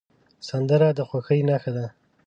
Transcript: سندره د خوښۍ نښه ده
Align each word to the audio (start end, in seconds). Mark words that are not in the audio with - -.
سندره 0.47 0.89
د 0.97 0.99
خوښۍ 1.09 1.39
نښه 1.49 1.71
ده 1.77 1.85